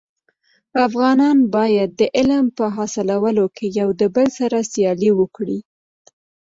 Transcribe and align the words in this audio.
افغانان 0.87 1.37
باید 1.55 1.89
د 1.99 2.01
علم 2.17 2.45
په 2.57 2.65
حاصلولو 2.75 3.45
کي 3.55 3.67
يو 3.79 3.89
دبل 4.01 4.27
سره 4.39 4.57
سیالي 4.71 5.11
وکړي. 5.19 5.59